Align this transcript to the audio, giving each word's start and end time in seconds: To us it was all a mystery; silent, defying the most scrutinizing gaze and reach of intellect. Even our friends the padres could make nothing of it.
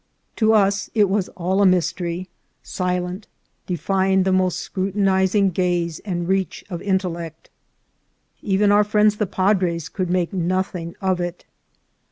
To 0.37 0.53
us 0.53 0.89
it 0.95 1.09
was 1.09 1.29
all 1.37 1.61
a 1.61 1.65
mystery; 1.67 2.27
silent, 2.63 3.27
defying 3.67 4.23
the 4.23 4.31
most 4.31 4.57
scrutinizing 4.57 5.51
gaze 5.51 5.99
and 5.99 6.27
reach 6.27 6.63
of 6.71 6.81
intellect. 6.81 7.51
Even 8.41 8.71
our 8.71 8.83
friends 8.83 9.17
the 9.17 9.27
padres 9.27 9.89
could 9.89 10.09
make 10.09 10.33
nothing 10.33 10.95
of 11.01 11.21
it. 11.21 11.45